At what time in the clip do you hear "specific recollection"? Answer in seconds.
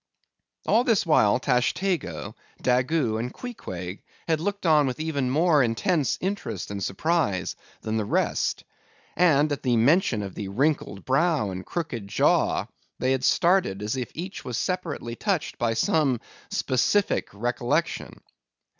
16.49-18.21